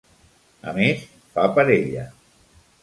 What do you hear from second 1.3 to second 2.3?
fa per ella.